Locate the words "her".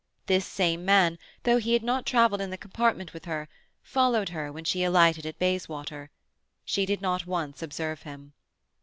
3.25-3.47, 4.29-4.51